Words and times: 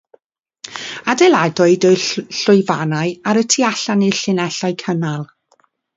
Adeiladwyd 1.13 1.85
y 1.89 1.91
llwyfannau 2.05 3.13
ar 3.33 3.41
y 3.43 3.45
tu 3.55 3.67
allan 3.71 4.03
i'r 4.09 4.19
llinellau 4.23 4.79
cynnal. 4.87 5.29